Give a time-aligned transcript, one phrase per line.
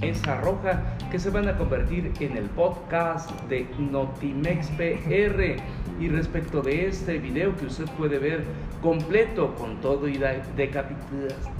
[0.00, 5.56] Esa roja que se van a convertir en el podcast de Notimex PR.
[6.00, 8.44] Y respecto de este video que usted puede ver
[8.80, 10.20] completo con todo y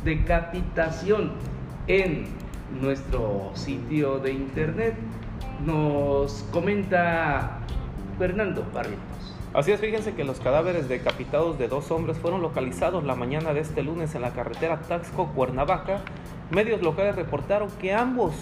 [0.04, 1.32] decapitación
[1.88, 2.26] en
[2.80, 4.94] nuestro sitio de internet,
[5.64, 7.60] nos comenta
[8.18, 9.37] Fernando Barrientos.
[9.54, 13.60] Así es, fíjense que los cadáveres decapitados de dos hombres fueron localizados la mañana de
[13.60, 16.00] este lunes en la carretera Taxco-Cuernavaca.
[16.50, 18.34] Medios locales reportaron que ambos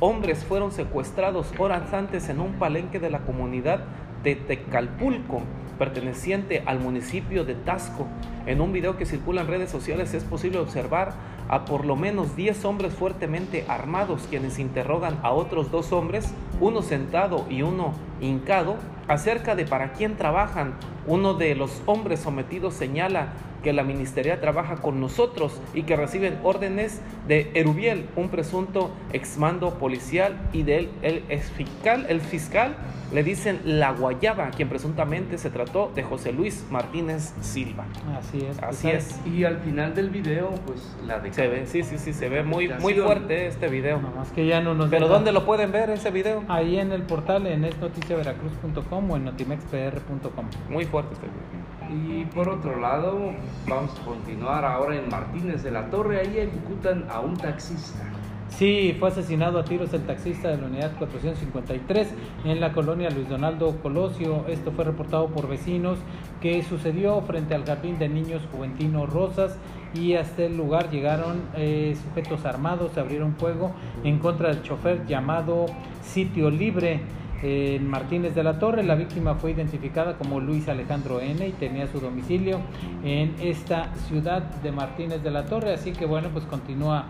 [0.00, 3.84] hombres fueron secuestrados horas antes en un palenque de la comunidad
[4.22, 5.40] de Tecalpulco,
[5.80, 8.06] perteneciente al municipio de Tasco.
[8.44, 11.14] En un video que circula en redes sociales es posible observar
[11.48, 16.82] a por lo menos 10 hombres fuertemente armados quienes interrogan a otros dos hombres, uno
[16.82, 18.76] sentado y uno hincado,
[19.08, 20.74] acerca de para quién trabajan.
[21.06, 26.38] Uno de los hombres sometidos señala que la ministeria trabaja con nosotros y que reciben
[26.42, 32.76] órdenes de Erubiel, un presunto exmando policial, y de él, el, fiscal, el fiscal
[33.12, 37.84] le dicen La Guayaba, quien presuntamente se trató de José Luis Martínez Silva.
[38.16, 38.58] Así es.
[38.58, 39.20] Pues Así es.
[39.26, 42.42] Y al final del video, pues la de Se ve, sí, sí, sí, se ve
[42.42, 44.00] muy, muy fuerte este video.
[44.00, 46.44] Nada más que ya no nos ¿Pero dónde lo pueden ver ese video?
[46.48, 50.46] Ahí en el portal, en esnoticiaveracruz.com o en notimexpr.com.
[50.68, 51.60] Muy fuerte este video.
[51.90, 53.32] Y por otro lado,
[53.68, 56.20] vamos a continuar ahora en Martínez de la Torre.
[56.20, 58.04] Ahí ejecutan a un taxista.
[58.50, 62.08] Sí, fue asesinado a tiros el taxista de la unidad 453
[62.44, 64.44] en la colonia Luis Donaldo Colosio.
[64.48, 65.98] Esto fue reportado por vecinos
[66.42, 69.56] que sucedió frente al jardín de niños Juventino Rosas
[69.94, 73.72] y hasta el lugar llegaron eh, sujetos armados, abrieron fuego
[74.04, 75.66] en contra del chofer llamado
[76.02, 77.00] Sitio Libre
[77.42, 78.82] en Martínez de la Torre.
[78.82, 82.60] La víctima fue identificada como Luis Alejandro N y tenía su domicilio
[83.04, 85.72] en esta ciudad de Martínez de la Torre.
[85.74, 87.06] Así que bueno, pues continúa,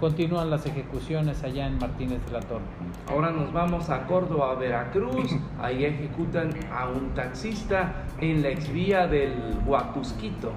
[0.00, 2.64] continúan las ejecuciones allá en Martínez de la Torre.
[3.08, 5.36] Ahora nos vamos a Córdoba, Veracruz.
[5.60, 9.32] Ahí ejecutan a un taxista en la exvía del
[9.66, 10.52] Huacusquito.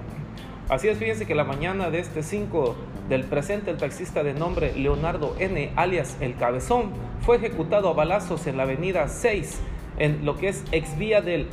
[0.67, 2.75] Así es, fíjense que la mañana de este 5
[3.07, 6.89] del presente, el taxista de nombre Leonardo N., alias El Cabezón,
[7.21, 9.59] fue ejecutado a balazos en la avenida 6,
[9.99, 11.49] en lo que es exvía del,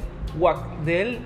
[0.87, 1.19] del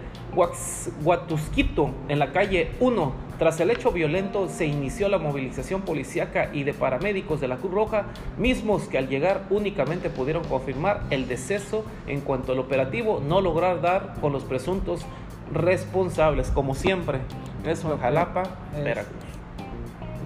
[1.05, 3.13] Huatusquito, en la calle 1.
[3.39, 7.73] Tras el hecho violento se inició la movilización policíaca y de paramédicos de la Cruz
[7.73, 13.41] Roja, mismos que al llegar únicamente pudieron confirmar el deceso en cuanto al operativo no
[13.41, 15.07] lograr dar con los presuntos
[15.53, 17.21] responsables, como siempre.
[17.67, 19.26] Eso Jalapa, Veracruz.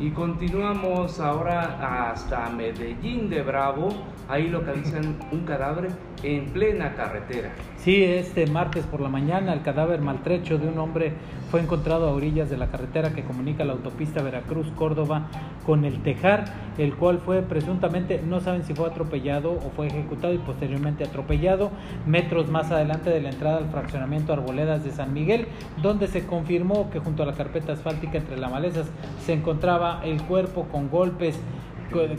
[0.00, 3.90] Y continuamos ahora hasta Medellín de Bravo.
[4.28, 5.90] Ahí localizan un cadáver
[6.22, 7.52] en plena carretera.
[7.76, 11.12] Sí, este martes por la mañana el cadáver maltrecho de un hombre
[11.50, 15.26] fue encontrado a orillas de la carretera que comunica la autopista Veracruz-Córdoba
[15.66, 16.44] con el Tejar,
[16.78, 21.70] el cual fue presuntamente, no saben si fue atropellado o fue ejecutado y posteriormente atropellado,
[22.06, 25.48] metros más adelante de la entrada al fraccionamiento Arboledas de San Miguel,
[25.82, 28.86] donde se confirmó que junto a la carpeta asfáltica entre las malezas
[29.24, 31.38] se encontraba el cuerpo con golpes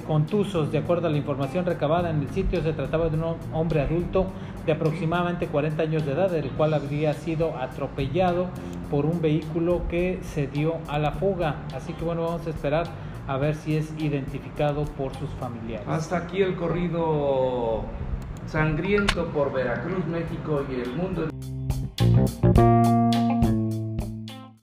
[0.05, 0.71] contusos.
[0.71, 4.27] De acuerdo a la información recabada en el sitio, se trataba de un hombre adulto
[4.65, 8.47] de aproximadamente 40 años de edad, el cual habría sido atropellado
[8.89, 11.55] por un vehículo que se dio a la fuga.
[11.75, 12.87] Así que bueno, vamos a esperar
[13.27, 15.87] a ver si es identificado por sus familiares.
[15.87, 17.83] Hasta aquí el corrido
[18.45, 21.29] sangriento por Veracruz, México y el mundo.